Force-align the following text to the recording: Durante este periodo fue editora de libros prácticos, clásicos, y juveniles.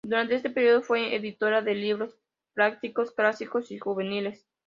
Durante 0.03 0.33
este 0.33 0.49
periodo 0.49 0.81
fue 0.81 1.15
editora 1.15 1.61
de 1.61 1.75
libros 1.75 2.17
prácticos, 2.55 3.11
clásicos, 3.11 3.69
y 3.69 3.77
juveniles. 3.77 4.47